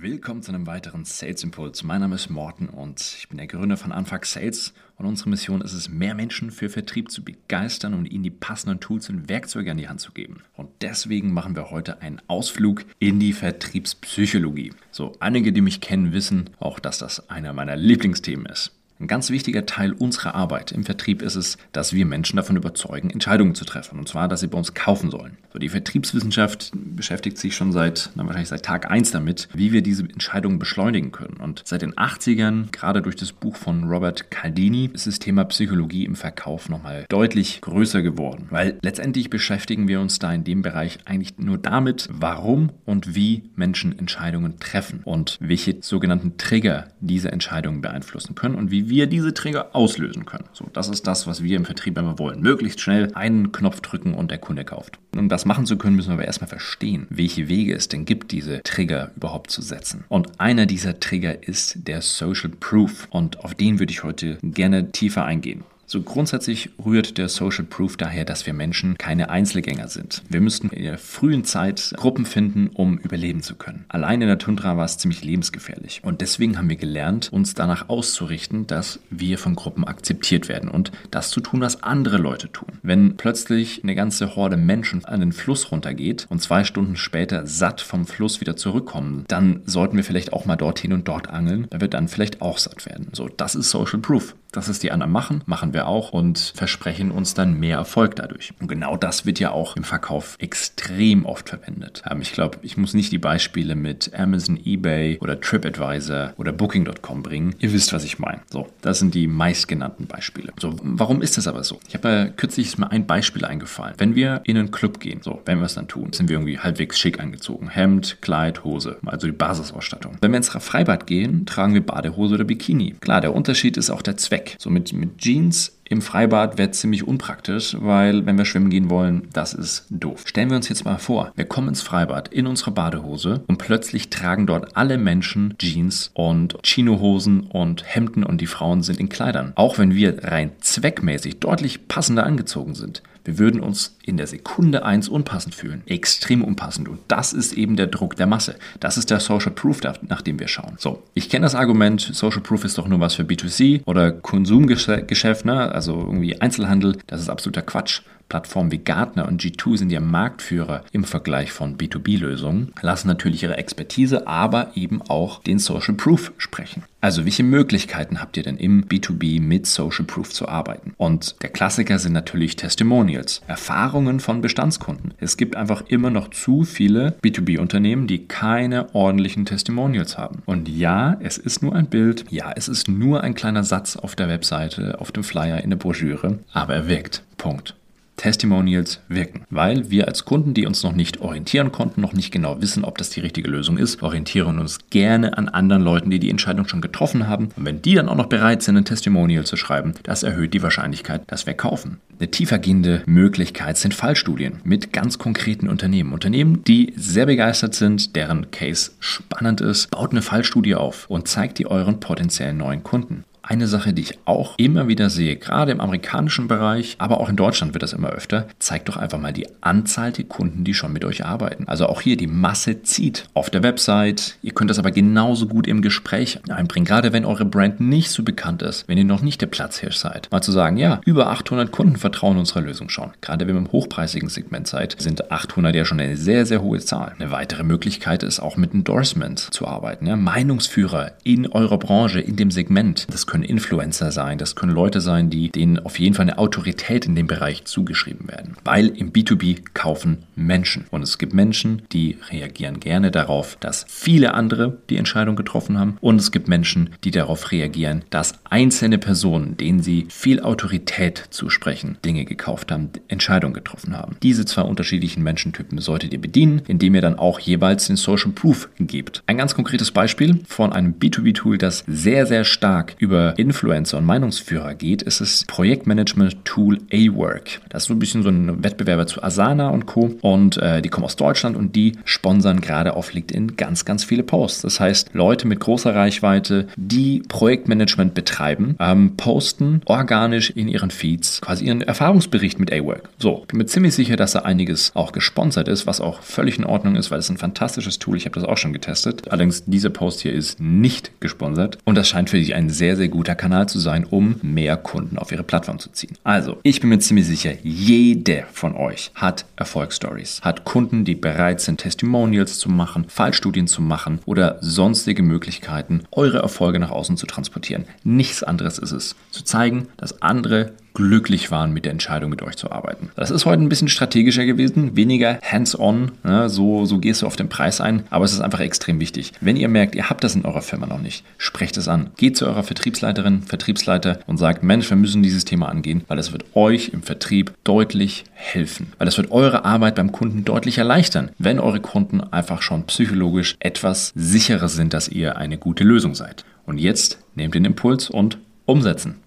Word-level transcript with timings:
Willkommen 0.00 0.42
zu 0.42 0.52
einem 0.52 0.68
weiteren 0.68 1.04
Sales 1.04 1.42
Impuls. 1.42 1.82
Mein 1.82 2.02
Name 2.02 2.14
ist 2.14 2.30
Morten 2.30 2.68
und 2.68 3.00
ich 3.18 3.28
bin 3.28 3.36
der 3.36 3.48
Gründer 3.48 3.76
von 3.76 3.90
Anfang 3.90 4.22
Sales 4.22 4.72
und 4.96 5.06
unsere 5.06 5.28
Mission 5.28 5.60
ist 5.60 5.72
es, 5.72 5.88
mehr 5.88 6.14
Menschen 6.14 6.52
für 6.52 6.68
Vertrieb 6.68 7.10
zu 7.10 7.24
begeistern 7.24 7.94
und 7.94 8.06
ihnen 8.06 8.22
die 8.22 8.30
passenden 8.30 8.78
Tools 8.78 9.10
und 9.10 9.28
Werkzeuge 9.28 9.72
an 9.72 9.76
die 9.76 9.88
Hand 9.88 9.98
zu 10.00 10.12
geben. 10.12 10.44
Und 10.54 10.68
deswegen 10.82 11.32
machen 11.32 11.56
wir 11.56 11.72
heute 11.72 12.00
einen 12.00 12.22
Ausflug 12.28 12.84
in 13.00 13.18
die 13.18 13.32
Vertriebspsychologie. 13.32 14.72
So, 14.92 15.16
einige, 15.18 15.52
die 15.52 15.62
mich 15.62 15.80
kennen, 15.80 16.12
wissen 16.12 16.50
auch, 16.60 16.78
dass 16.78 16.98
das 16.98 17.28
einer 17.28 17.52
meiner 17.52 17.74
Lieblingsthemen 17.74 18.46
ist. 18.46 18.77
Ein 19.00 19.06
ganz 19.06 19.30
wichtiger 19.30 19.64
Teil 19.64 19.92
unserer 19.92 20.34
Arbeit 20.34 20.72
im 20.72 20.84
Vertrieb 20.84 21.22
ist 21.22 21.36
es, 21.36 21.56
dass 21.70 21.92
wir 21.92 22.04
Menschen 22.04 22.36
davon 22.36 22.56
überzeugen, 22.56 23.10
Entscheidungen 23.10 23.54
zu 23.54 23.64
treffen. 23.64 23.96
Und 23.96 24.08
zwar, 24.08 24.26
dass 24.26 24.40
sie 24.40 24.48
bei 24.48 24.58
uns 24.58 24.74
kaufen 24.74 25.12
sollen. 25.12 25.36
So, 25.52 25.60
die 25.60 25.68
Vertriebswissenschaft 25.68 26.72
beschäftigt 26.74 27.38
sich 27.38 27.54
schon 27.54 27.70
seit, 27.70 28.10
na, 28.16 28.24
wahrscheinlich 28.26 28.48
seit 28.48 28.64
Tag 28.64 28.90
1 28.90 29.12
damit, 29.12 29.48
wie 29.54 29.70
wir 29.70 29.82
diese 29.82 30.02
Entscheidungen 30.02 30.58
beschleunigen 30.58 31.12
können. 31.12 31.36
Und 31.36 31.62
seit 31.64 31.82
den 31.82 31.94
80ern, 31.94 32.72
gerade 32.72 33.00
durch 33.00 33.14
das 33.14 33.30
Buch 33.30 33.54
von 33.54 33.84
Robert 33.84 34.32
Caldini, 34.32 34.90
ist 34.92 35.06
das 35.06 35.20
Thema 35.20 35.44
Psychologie 35.44 36.04
im 36.04 36.16
Verkauf 36.16 36.68
nochmal 36.68 37.04
deutlich 37.08 37.60
größer 37.60 38.02
geworden. 38.02 38.48
Weil 38.50 38.78
letztendlich 38.82 39.30
beschäftigen 39.30 39.86
wir 39.86 40.00
uns 40.00 40.18
da 40.18 40.32
in 40.32 40.42
dem 40.42 40.62
Bereich 40.62 40.98
eigentlich 41.04 41.38
nur 41.38 41.58
damit, 41.58 42.08
warum 42.10 42.70
und 42.84 43.14
wie 43.14 43.44
Menschen 43.54 43.96
Entscheidungen 43.96 44.58
treffen 44.58 45.02
und 45.04 45.38
welche 45.40 45.76
sogenannten 45.82 46.36
Trigger 46.36 46.88
diese 47.00 47.30
Entscheidungen 47.30 47.80
beeinflussen 47.80 48.34
können 48.34 48.56
und 48.56 48.72
wie 48.72 48.87
wir 48.88 49.06
diese 49.06 49.34
Trigger 49.34 49.74
auslösen 49.74 50.26
können. 50.26 50.44
So, 50.52 50.66
das 50.72 50.88
ist 50.88 51.06
das, 51.06 51.26
was 51.26 51.42
wir 51.42 51.56
im 51.56 51.64
Vertrieb 51.64 51.98
immer 51.98 52.18
wollen. 52.18 52.40
Möglichst 52.40 52.80
schnell 52.80 53.12
einen 53.14 53.52
Knopf 53.52 53.80
drücken 53.80 54.14
und 54.14 54.30
der 54.30 54.38
Kunde 54.38 54.64
kauft. 54.64 54.98
Um 55.16 55.28
das 55.28 55.44
machen 55.44 55.66
zu 55.66 55.76
können, 55.78 55.96
müssen 55.96 56.10
wir 56.10 56.14
aber 56.14 56.24
erstmal 56.24 56.48
verstehen, 56.48 57.06
welche 57.10 57.48
Wege 57.48 57.74
es 57.74 57.88
denn 57.88 58.04
gibt, 58.04 58.32
diese 58.32 58.62
Trigger 58.62 59.10
überhaupt 59.16 59.50
zu 59.50 59.62
setzen. 59.62 60.04
Und 60.08 60.40
einer 60.40 60.66
dieser 60.66 61.00
Trigger 61.00 61.42
ist 61.46 61.88
der 61.88 62.02
Social 62.02 62.50
Proof. 62.50 63.08
Und 63.10 63.44
auf 63.44 63.54
den 63.54 63.78
würde 63.78 63.92
ich 63.92 64.04
heute 64.04 64.38
gerne 64.42 64.90
tiefer 64.92 65.24
eingehen. 65.24 65.64
So 65.90 66.02
grundsätzlich 66.02 66.68
rührt 66.84 67.16
der 67.16 67.30
Social 67.30 67.64
Proof 67.64 67.96
daher, 67.96 68.26
dass 68.26 68.44
wir 68.44 68.52
Menschen 68.52 68.98
keine 68.98 69.30
Einzelgänger 69.30 69.88
sind. 69.88 70.22
Wir 70.28 70.42
müssten 70.42 70.68
in 70.68 70.82
der 70.82 70.98
frühen 70.98 71.44
Zeit 71.44 71.94
Gruppen 71.96 72.26
finden, 72.26 72.68
um 72.74 72.98
überleben 72.98 73.42
zu 73.42 73.54
können. 73.54 73.86
Allein 73.88 74.20
in 74.20 74.28
der 74.28 74.36
Tundra 74.36 74.76
war 74.76 74.84
es 74.84 74.98
ziemlich 74.98 75.24
lebensgefährlich. 75.24 76.02
Und 76.04 76.20
deswegen 76.20 76.58
haben 76.58 76.68
wir 76.68 76.76
gelernt, 76.76 77.32
uns 77.32 77.54
danach 77.54 77.88
auszurichten, 77.88 78.66
dass 78.66 79.00
wir 79.08 79.38
von 79.38 79.54
Gruppen 79.54 79.84
akzeptiert 79.84 80.50
werden 80.50 80.68
und 80.68 80.92
das 81.10 81.30
zu 81.30 81.40
tun, 81.40 81.62
was 81.62 81.82
andere 81.82 82.18
Leute 82.18 82.52
tun. 82.52 82.68
Wenn 82.82 83.16
plötzlich 83.16 83.82
eine 83.82 83.94
ganze 83.94 84.36
Horde 84.36 84.58
Menschen 84.58 85.06
an 85.06 85.20
den 85.20 85.32
Fluss 85.32 85.72
runtergeht 85.72 86.26
und 86.28 86.42
zwei 86.42 86.64
Stunden 86.64 86.96
später 86.96 87.46
satt 87.46 87.80
vom 87.80 88.04
Fluss 88.04 88.42
wieder 88.42 88.56
zurückkommen, 88.56 89.24
dann 89.28 89.62
sollten 89.64 89.96
wir 89.96 90.04
vielleicht 90.04 90.34
auch 90.34 90.44
mal 90.44 90.56
dorthin 90.56 90.92
und 90.92 91.08
dort 91.08 91.30
angeln, 91.30 91.66
da 91.70 91.80
wir 91.80 91.88
dann 91.88 92.08
vielleicht 92.08 92.42
auch 92.42 92.58
satt 92.58 92.84
werden. 92.84 93.08
So, 93.12 93.30
das 93.34 93.54
ist 93.54 93.70
Social 93.70 94.00
Proof. 94.00 94.34
Das 94.52 94.68
ist 94.68 94.82
die 94.82 94.92
anderen 94.92 95.12
machen, 95.12 95.42
machen 95.46 95.74
wir 95.74 95.86
auch 95.86 96.12
und 96.12 96.52
versprechen 96.54 97.10
uns 97.10 97.34
dann 97.34 97.58
mehr 97.60 97.76
Erfolg 97.76 98.16
dadurch. 98.16 98.52
Und 98.60 98.68
genau 98.68 98.96
das 98.96 99.26
wird 99.26 99.38
ja 99.40 99.50
auch 99.50 99.76
im 99.76 99.84
Verkauf 99.84 100.36
extrem 100.38 101.26
oft 101.26 101.50
verwendet. 101.50 102.02
Ähm, 102.10 102.22
ich 102.22 102.32
glaube, 102.32 102.58
ich 102.62 102.76
muss 102.76 102.94
nicht 102.94 103.12
die 103.12 103.18
Beispiele 103.18 103.74
mit 103.74 104.12
Amazon, 104.18 104.58
eBay 104.64 105.18
oder 105.20 105.40
TripAdvisor 105.40 106.32
oder 106.38 106.52
Booking.com 106.52 107.22
bringen. 107.22 107.54
Ihr 107.58 107.72
wisst, 107.72 107.92
was 107.92 108.04
ich 108.04 108.18
meine. 108.18 108.40
So, 108.50 108.68
das 108.80 108.98
sind 108.98 109.14
die 109.14 109.26
meistgenannten 109.26 110.06
Beispiele. 110.06 110.52
So, 110.58 110.76
warum 110.82 111.20
ist 111.20 111.36
das 111.36 111.46
aber 111.46 111.62
so? 111.62 111.78
Ich 111.86 111.94
habe 111.94 112.32
kürzlich 112.36 112.78
mir 112.78 112.90
ein 112.90 113.06
Beispiel 113.06 113.44
eingefallen. 113.44 113.94
Wenn 113.98 114.14
wir 114.14 114.40
in 114.44 114.56
einen 114.56 114.70
Club 114.70 115.00
gehen, 115.00 115.20
so, 115.22 115.42
wenn 115.44 115.58
wir 115.58 115.66
es 115.66 115.74
dann 115.74 115.88
tun, 115.88 116.12
sind 116.12 116.28
wir 116.28 116.36
irgendwie 116.36 116.58
halbwegs 116.58 116.98
schick 116.98 117.20
angezogen. 117.20 117.68
Hemd, 117.68 118.18
Kleid, 118.22 118.64
Hose, 118.64 118.96
also 119.04 119.26
die 119.26 119.32
Basisausstattung. 119.32 120.16
Wenn 120.20 120.32
wir 120.32 120.38
ins 120.38 120.48
Freibad 120.48 121.06
gehen, 121.06 121.44
tragen 121.44 121.74
wir 121.74 121.84
Badehose 121.84 122.34
oder 122.34 122.44
Bikini. 122.44 122.94
Klar, 123.00 123.20
der 123.20 123.34
Unterschied 123.34 123.76
ist 123.76 123.90
auch 123.90 124.02
der 124.02 124.16
Zweck. 124.16 124.37
So 124.58 124.70
mit, 124.70 124.92
mit 124.92 125.18
Jeans 125.18 125.78
im 125.90 126.02
Freibad 126.02 126.58
wäre 126.58 126.70
ziemlich 126.70 127.06
unpraktisch, 127.06 127.76
weil 127.80 128.26
wenn 128.26 128.36
wir 128.36 128.44
schwimmen 128.44 128.68
gehen 128.68 128.90
wollen, 128.90 129.28
das 129.32 129.54
ist 129.54 129.86
doof. 129.88 130.24
Stellen 130.26 130.50
wir 130.50 130.56
uns 130.56 130.68
jetzt 130.68 130.84
mal 130.84 130.98
vor, 130.98 131.32
wir 131.34 131.46
kommen 131.46 131.68
ins 131.68 131.80
Freibad 131.82 132.28
in 132.28 132.46
unsere 132.46 132.72
Badehose 132.72 133.42
und 133.46 133.56
plötzlich 133.56 134.10
tragen 134.10 134.46
dort 134.46 134.76
alle 134.76 134.98
Menschen 134.98 135.54
Jeans 135.58 136.10
und 136.12 136.58
Chinohosen 136.62 137.40
und 137.40 137.84
Hemden 137.86 138.22
und 138.22 138.40
die 138.40 138.46
Frauen 138.46 138.82
sind 138.82 139.00
in 139.00 139.08
Kleidern. 139.08 139.52
Auch 139.54 139.78
wenn 139.78 139.94
wir 139.94 140.24
rein 140.24 140.52
zweckmäßig 140.60 141.38
deutlich 141.38 141.88
passender 141.88 142.24
angezogen 142.24 142.74
sind. 142.74 143.02
Wir 143.24 143.38
würden 143.38 143.60
uns 143.60 143.96
in 144.04 144.16
der 144.16 144.26
Sekunde 144.26 144.84
eins 144.84 145.08
unpassend 145.08 145.54
fühlen. 145.54 145.82
Extrem 145.86 146.42
unpassend. 146.42 146.88
Und 146.88 147.00
das 147.08 147.32
ist 147.32 147.52
eben 147.52 147.76
der 147.76 147.86
Druck 147.86 148.16
der 148.16 148.26
Masse. 148.26 148.56
Das 148.80 148.96
ist 148.96 149.10
der 149.10 149.20
Social 149.20 149.52
Proof, 149.52 149.80
nach 149.82 150.22
dem 150.22 150.38
wir 150.38 150.48
schauen. 150.48 150.74
So, 150.78 151.02
ich 151.14 151.28
kenne 151.28 151.44
das 151.44 151.54
Argument, 151.54 152.00
Social 152.00 152.40
Proof 152.40 152.64
ist 152.64 152.78
doch 152.78 152.88
nur 152.88 153.00
was 153.00 153.14
für 153.14 153.24
B2C 153.24 153.82
oder 153.84 154.12
Konsumgeschäft, 154.12 155.44
ne? 155.44 155.72
also 155.72 155.94
irgendwie 155.98 156.40
Einzelhandel. 156.40 156.98
Das 157.06 157.20
ist 157.20 157.28
absoluter 157.28 157.62
Quatsch. 157.62 158.02
Plattformen 158.28 158.70
wie 158.70 158.78
Gartner 158.78 159.26
und 159.26 159.42
G2 159.42 159.78
sind 159.78 159.90
ja 159.90 160.00
Marktführer 160.00 160.84
im 160.92 161.04
Vergleich 161.04 161.52
von 161.52 161.78
B2B-Lösungen, 161.78 162.72
lassen 162.82 163.08
natürlich 163.08 163.42
ihre 163.42 163.56
Expertise, 163.56 164.26
aber 164.26 164.72
eben 164.74 165.00
auch 165.02 165.42
den 165.42 165.58
Social 165.58 165.94
Proof 165.94 166.32
sprechen. 166.36 166.84
Also 167.00 167.24
welche 167.24 167.44
Möglichkeiten 167.44 168.20
habt 168.20 168.36
ihr 168.36 168.42
denn 168.42 168.56
im 168.56 168.84
B2B 168.84 169.40
mit 169.40 169.66
Social 169.66 170.04
Proof 170.04 170.30
zu 170.30 170.48
arbeiten? 170.48 170.94
Und 170.96 171.36
der 171.42 171.50
Klassiker 171.50 171.98
sind 171.98 172.12
natürlich 172.12 172.56
Testimonials, 172.56 173.40
Erfahrungen 173.46 174.18
von 174.18 174.40
Bestandskunden. 174.40 175.14
Es 175.18 175.36
gibt 175.36 175.54
einfach 175.54 175.82
immer 175.86 176.10
noch 176.10 176.28
zu 176.30 176.64
viele 176.64 177.16
B2B-Unternehmen, 177.22 178.08
die 178.08 178.26
keine 178.26 178.94
ordentlichen 178.94 179.44
Testimonials 179.44 180.18
haben. 180.18 180.42
Und 180.44 180.68
ja, 180.68 181.16
es 181.20 181.38
ist 181.38 181.62
nur 181.62 181.74
ein 181.74 181.86
Bild, 181.86 182.24
ja, 182.30 182.52
es 182.56 182.68
ist 182.68 182.88
nur 182.88 183.22
ein 183.22 183.34
kleiner 183.34 183.64
Satz 183.64 183.96
auf 183.96 184.16
der 184.16 184.28
Webseite, 184.28 185.00
auf 185.00 185.12
dem 185.12 185.22
Flyer, 185.22 185.62
in 185.62 185.70
der 185.70 185.76
Broschüre, 185.76 186.40
aber 186.52 186.74
er 186.74 186.88
wirkt. 186.88 187.22
Punkt. 187.36 187.76
Testimonials 188.18 189.00
wirken. 189.08 189.44
Weil 189.48 189.90
wir 189.90 190.06
als 190.06 190.26
Kunden, 190.26 190.52
die 190.52 190.66
uns 190.66 190.82
noch 190.82 190.92
nicht 190.92 191.20
orientieren 191.22 191.72
konnten, 191.72 192.02
noch 192.02 192.12
nicht 192.12 192.30
genau 192.30 192.60
wissen, 192.60 192.84
ob 192.84 192.98
das 192.98 193.08
die 193.08 193.20
richtige 193.20 193.48
Lösung 193.48 193.78
ist, 193.78 194.02
orientieren 194.02 194.58
uns 194.58 194.78
gerne 194.90 195.38
an 195.38 195.48
anderen 195.48 195.82
Leuten, 195.82 196.10
die 196.10 196.18
die 196.18 196.28
Entscheidung 196.28 196.68
schon 196.68 196.82
getroffen 196.82 197.26
haben. 197.26 197.48
Und 197.56 197.64
wenn 197.64 197.80
die 197.80 197.94
dann 197.94 198.10
auch 198.10 198.16
noch 198.16 198.26
bereit 198.26 198.62
sind, 198.62 198.76
ein 198.76 198.84
Testimonial 198.84 199.46
zu 199.46 199.56
schreiben, 199.56 199.94
das 200.02 200.22
erhöht 200.22 200.52
die 200.52 200.62
Wahrscheinlichkeit, 200.62 201.22
dass 201.28 201.46
wir 201.46 201.54
kaufen. 201.54 201.98
Eine 202.18 202.30
tiefergehende 202.30 203.02
Möglichkeit 203.06 203.78
sind 203.78 203.94
Fallstudien 203.94 204.60
mit 204.64 204.92
ganz 204.92 205.18
konkreten 205.18 205.68
Unternehmen. 205.68 206.12
Unternehmen, 206.12 206.64
die 206.64 206.92
sehr 206.96 207.26
begeistert 207.26 207.74
sind, 207.74 208.16
deren 208.16 208.50
Case 208.50 208.90
spannend 208.98 209.60
ist, 209.60 209.90
baut 209.90 210.10
eine 210.10 210.22
Fallstudie 210.22 210.74
auf 210.74 211.08
und 211.08 211.28
zeigt 211.28 211.58
die 211.58 211.68
euren 211.68 212.00
potenziellen 212.00 212.56
neuen 212.56 212.82
Kunden. 212.82 213.24
Eine 213.50 213.66
Sache, 213.66 213.94
die 213.94 214.02
ich 214.02 214.18
auch 214.26 214.52
immer 214.58 214.88
wieder 214.88 215.08
sehe, 215.08 215.36
gerade 215.36 215.72
im 215.72 215.80
amerikanischen 215.80 216.48
Bereich, 216.48 216.96
aber 216.98 217.18
auch 217.18 217.30
in 217.30 217.36
Deutschland 217.36 217.72
wird 217.72 217.82
das 217.82 217.94
immer 217.94 218.10
öfter, 218.10 218.46
zeigt 218.58 218.90
doch 218.90 218.98
einfach 218.98 219.18
mal 219.18 219.32
die 219.32 219.46
Anzahl 219.62 220.12
der 220.12 220.26
Kunden, 220.26 220.64
die 220.64 220.74
schon 220.74 220.92
mit 220.92 221.02
euch 221.02 221.24
arbeiten. 221.24 221.64
Also 221.66 221.86
auch 221.86 222.02
hier 222.02 222.18
die 222.18 222.26
Masse 222.26 222.82
zieht 222.82 223.24
auf 223.32 223.48
der 223.48 223.62
Website. 223.62 224.36
Ihr 224.42 224.52
könnt 224.52 224.68
das 224.68 224.78
aber 224.78 224.90
genauso 224.90 225.46
gut 225.46 225.66
im 225.66 225.80
Gespräch 225.80 226.40
einbringen, 226.50 226.84
gerade 226.84 227.14
wenn 227.14 227.24
eure 227.24 227.46
Brand 227.46 227.80
nicht 227.80 228.10
so 228.10 228.22
bekannt 228.22 228.60
ist, 228.60 228.86
wenn 228.86 228.98
ihr 228.98 229.06
noch 229.06 229.22
nicht 229.22 229.40
der 229.40 229.46
Platzhirsch 229.46 229.96
seid. 229.96 230.28
Mal 230.30 230.42
zu 230.42 230.52
sagen, 230.52 230.76
ja, 230.76 231.00
über 231.06 231.30
800 231.30 231.72
Kunden 231.72 231.96
vertrauen 231.96 232.36
unserer 232.36 232.60
Lösung 232.60 232.90
schon. 232.90 233.12
Gerade 233.22 233.46
wenn 233.46 233.54
ihr 233.54 233.60
im 233.60 233.72
hochpreisigen 233.72 234.28
Segment 234.28 234.66
seid, 234.66 234.96
sind 234.98 235.30
800 235.30 235.74
ja 235.74 235.86
schon 235.86 236.00
eine 236.00 236.18
sehr, 236.18 236.44
sehr 236.44 236.60
hohe 236.60 236.80
Zahl. 236.80 237.14
Eine 237.18 237.30
weitere 237.30 237.62
Möglichkeit 237.62 238.24
ist 238.24 238.40
auch 238.40 238.58
mit 238.58 238.74
Endorsement 238.74 239.38
zu 239.38 239.66
arbeiten. 239.66 240.04
Ja? 240.04 240.16
Meinungsführer 240.16 241.12
in 241.24 241.46
eurer 241.46 241.78
Branche, 241.78 242.20
in 242.20 242.36
dem 242.36 242.50
Segment. 242.50 243.06
Das 243.10 243.26
können 243.26 243.37
können 243.38 243.48
Influencer 243.48 244.10
sein, 244.10 244.36
das 244.36 244.56
können 244.56 244.72
Leute 244.72 245.00
sein, 245.00 245.30
die 245.30 245.50
denen 245.50 245.78
auf 245.78 246.00
jeden 246.00 246.14
Fall 246.14 246.24
eine 246.24 246.38
Autorität 246.38 247.06
in 247.06 247.14
dem 247.14 247.28
Bereich 247.28 247.64
zugeschrieben 247.66 248.26
werden. 248.28 248.56
Weil 248.64 248.88
im 248.88 249.12
B2B 249.12 249.60
kaufen 249.74 250.24
Menschen. 250.34 250.86
Und 250.90 251.02
es 251.02 251.18
gibt 251.18 251.34
Menschen, 251.34 251.82
die 251.92 252.18
reagieren 252.32 252.80
gerne 252.80 253.12
darauf, 253.12 253.56
dass 253.60 253.86
viele 253.88 254.34
andere 254.34 254.78
die 254.90 254.96
Entscheidung 254.96 255.36
getroffen 255.36 255.78
haben. 255.78 255.98
Und 256.00 256.20
es 256.20 256.32
gibt 256.32 256.48
Menschen, 256.48 256.90
die 257.04 257.12
darauf 257.12 257.52
reagieren, 257.52 258.02
dass 258.10 258.34
einzelne 258.44 258.98
Personen, 258.98 259.56
denen 259.56 259.82
sie 259.82 260.06
viel 260.08 260.40
Autorität 260.40 261.26
zusprechen, 261.30 261.96
Dinge 262.04 262.24
gekauft 262.24 262.72
haben, 262.72 262.90
Entscheidungen 263.06 263.54
getroffen 263.54 263.96
haben. 263.96 264.16
Diese 264.22 264.46
zwei 264.46 264.62
unterschiedlichen 264.62 265.22
Menschentypen 265.22 265.78
solltet 265.78 266.12
ihr 266.12 266.20
bedienen, 266.20 266.62
indem 266.66 266.96
ihr 266.96 267.02
dann 267.02 267.18
auch 267.20 267.38
jeweils 267.38 267.86
den 267.86 267.96
Social 267.96 268.32
Proof 268.32 268.68
gebt. 268.80 269.22
Ein 269.26 269.38
ganz 269.38 269.54
konkretes 269.54 269.92
Beispiel 269.92 270.40
von 270.48 270.72
einem 270.72 270.94
B2B-Tool, 270.94 271.56
das 271.56 271.84
sehr, 271.86 272.26
sehr 272.26 272.42
stark 272.42 272.96
über 272.98 273.17
über 273.18 273.38
Influencer 273.38 273.98
und 273.98 274.04
Meinungsführer 274.04 274.74
geht, 274.74 275.02
ist 275.02 275.20
es 275.20 275.44
Projektmanagement-Tool 275.46 276.78
A-Work. 276.92 277.60
Das 277.68 277.82
ist 277.82 277.88
so 277.88 277.94
ein 277.94 277.98
bisschen 277.98 278.22
so 278.22 278.28
ein 278.28 278.62
Wettbewerber 278.62 279.06
zu 279.06 279.22
Asana 279.22 279.70
und 279.70 279.86
Co. 279.86 280.16
Und 280.20 280.56
äh, 280.58 280.82
die 280.82 280.88
kommen 280.88 281.04
aus 281.04 281.16
Deutschland 281.16 281.56
und 281.56 281.74
die 281.74 281.94
sponsern 282.04 282.60
gerade 282.60 282.94
auf 282.94 283.12
LinkedIn 283.12 283.56
ganz, 283.56 283.84
ganz 283.84 284.04
viele 284.04 284.22
Posts. 284.22 284.62
Das 284.62 284.78
heißt, 284.78 285.10
Leute 285.14 285.48
mit 285.48 285.58
großer 285.58 285.94
Reichweite, 285.94 286.68
die 286.76 287.22
Projektmanagement 287.28 288.14
betreiben, 288.14 288.76
ähm, 288.78 289.16
posten 289.16 289.80
organisch 289.86 290.50
in 290.50 290.68
ihren 290.68 290.90
Feeds 290.90 291.40
quasi 291.40 291.64
ihren 291.64 291.82
Erfahrungsbericht 291.82 292.60
mit 292.60 292.72
A-Work. 292.72 293.08
So, 293.18 293.44
bin 293.48 293.58
mir 293.58 293.66
ziemlich 293.66 293.94
sicher, 293.94 294.16
dass 294.16 294.32
da 294.32 294.40
einiges 294.40 294.92
auch 294.94 295.12
gesponsert 295.12 295.66
ist, 295.66 295.86
was 295.86 296.00
auch 296.00 296.22
völlig 296.22 296.58
in 296.58 296.64
Ordnung 296.64 296.94
ist, 296.94 297.10
weil 297.10 297.18
es 297.18 297.28
ein 297.30 297.36
fantastisches 297.36 297.98
Tool. 297.98 298.16
Ich 298.16 298.26
habe 298.26 298.38
das 298.38 298.44
auch 298.44 298.58
schon 298.58 298.72
getestet. 298.72 299.28
Allerdings, 299.28 299.64
dieser 299.64 299.90
Post 299.90 300.20
hier 300.20 300.32
ist 300.32 300.60
nicht 300.60 301.20
gesponsert 301.20 301.78
und 301.84 301.96
das 301.96 302.08
scheint 302.08 302.30
für 302.30 302.38
dich 302.38 302.54
ein 302.54 302.70
sehr, 302.70 302.96
sehr 302.96 303.07
guter 303.08 303.34
Kanal 303.34 303.68
zu 303.68 303.78
sein, 303.78 304.04
um 304.04 304.36
mehr 304.42 304.76
Kunden 304.76 305.18
auf 305.18 305.32
ihre 305.32 305.42
Plattform 305.42 305.78
zu 305.78 305.90
ziehen. 305.90 306.16
Also, 306.24 306.58
ich 306.62 306.80
bin 306.80 306.90
mir 306.90 306.98
ziemlich 306.98 307.26
sicher, 307.26 307.52
jeder 307.62 308.44
von 308.52 308.74
euch 308.74 309.10
hat 309.14 309.46
Erfolgsstories, 309.56 310.40
hat 310.42 310.64
Kunden, 310.64 311.04
die 311.04 311.14
bereit 311.14 311.60
sind, 311.60 311.80
Testimonials 311.80 312.58
zu 312.58 312.68
machen, 312.68 313.06
Fallstudien 313.08 313.66
zu 313.66 313.82
machen 313.82 314.20
oder 314.26 314.58
sonstige 314.60 315.22
Möglichkeiten, 315.22 316.02
eure 316.10 316.38
Erfolge 316.38 316.78
nach 316.78 316.90
außen 316.90 317.16
zu 317.16 317.26
transportieren. 317.26 317.84
Nichts 318.04 318.42
anderes 318.42 318.78
ist 318.78 318.92
es. 318.92 319.16
Zu 319.30 319.44
zeigen, 319.44 319.88
dass 319.96 320.22
andere 320.22 320.72
glücklich 320.94 321.50
waren 321.50 321.72
mit 321.72 321.84
der 321.84 321.92
Entscheidung, 321.92 322.30
mit 322.30 322.42
euch 322.42 322.56
zu 322.56 322.70
arbeiten. 322.70 323.10
Das 323.16 323.30
ist 323.30 323.46
heute 323.46 323.62
ein 323.62 323.68
bisschen 323.68 323.88
strategischer 323.88 324.44
gewesen, 324.44 324.96
weniger 324.96 325.38
hands-on, 325.42 326.12
ne? 326.24 326.48
so, 326.48 326.84
so 326.84 326.98
gehst 326.98 327.22
du 327.22 327.26
auf 327.26 327.36
den 327.36 327.48
Preis 327.48 327.80
ein, 327.80 328.04
aber 328.10 328.24
es 328.24 328.32
ist 328.32 328.40
einfach 328.40 328.60
extrem 328.60 329.00
wichtig. 329.00 329.32
Wenn 329.40 329.56
ihr 329.56 329.68
merkt, 329.68 329.94
ihr 329.94 330.10
habt 330.10 330.24
das 330.24 330.34
in 330.34 330.44
eurer 330.44 330.62
Firma 330.62 330.86
noch 330.86 331.00
nicht, 331.00 331.24
sprecht 331.36 331.76
es 331.76 331.88
an. 331.88 332.10
Geht 332.16 332.36
zu 332.36 332.46
eurer 332.46 332.62
Vertriebsleiterin, 332.62 333.42
Vertriebsleiter 333.42 334.18
und 334.26 334.38
sagt, 334.38 334.62
Mensch, 334.62 334.90
wir 334.90 334.96
müssen 334.96 335.22
dieses 335.22 335.44
Thema 335.44 335.68
angehen, 335.68 336.04
weil 336.08 336.18
es 336.18 336.32
wird 336.32 336.44
euch 336.54 336.90
im 336.90 337.02
Vertrieb 337.02 337.52
deutlich 337.64 338.24
helfen. 338.32 338.92
Weil 338.98 339.08
es 339.08 339.16
wird 339.16 339.30
eure 339.30 339.64
Arbeit 339.64 339.94
beim 339.94 340.12
Kunden 340.12 340.44
deutlich 340.44 340.78
erleichtern, 340.78 341.30
wenn 341.38 341.60
eure 341.60 341.80
Kunden 341.80 342.20
einfach 342.20 342.62
schon 342.62 342.84
psychologisch 342.86 343.56
etwas 343.60 344.12
sicherer 344.14 344.68
sind, 344.68 344.94
dass 344.94 345.08
ihr 345.08 345.36
eine 345.36 345.58
gute 345.58 345.84
Lösung 345.84 346.14
seid. 346.14 346.44
Und 346.66 346.78
jetzt 346.78 347.18
nehmt 347.34 347.54
den 347.54 347.64
Impuls 347.64 348.10
und 348.10 348.38
umsetzen. 348.66 349.20